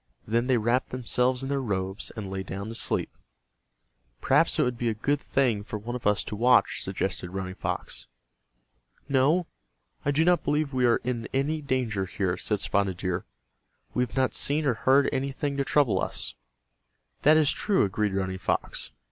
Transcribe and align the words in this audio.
Then 0.25 0.47
they 0.47 0.57
wrapped 0.57 0.89
themselves 0.89 1.43
in 1.43 1.49
their 1.49 1.61
robes 1.61 2.11
and 2.15 2.27
lay 2.31 2.41
down 2.41 2.69
to 2.69 2.73
sleep. 2.73 3.15
"Perhaps 4.19 4.57
it 4.57 4.63
would 4.63 4.75
be 4.75 4.89
a 4.89 4.95
good 4.95 5.21
thing 5.21 5.63
for 5.63 5.77
one 5.77 5.95
of 5.95 6.07
us 6.07 6.23
to 6.23 6.35
watch," 6.35 6.81
suggested 6.81 7.29
Running 7.29 7.53
Fox. 7.53 8.07
"No, 9.07 9.45
I 10.03 10.09
do 10.09 10.25
not 10.25 10.43
believe 10.43 10.73
we 10.73 10.87
are 10.87 11.01
in 11.03 11.27
any 11.35 11.61
danger 11.61 12.05
here," 12.05 12.35
said 12.35 12.59
Spotted 12.59 12.97
Deer. 12.97 13.25
"We 13.93 14.01
have 14.01 14.17
not 14.17 14.33
seen 14.33 14.65
or 14.65 14.73
heard 14.73 15.07
anything 15.13 15.55
to 15.57 15.63
trouble 15.63 16.01
us." 16.01 16.33
"That 17.21 17.37
is 17.37 17.51
true," 17.51 17.83
agreed 17.83 18.15
Running 18.15 18.39
Fox. 18.39 18.89